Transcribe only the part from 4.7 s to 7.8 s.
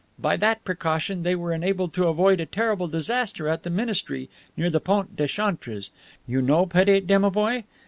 the Pont des chantres, you know, petit demovoi?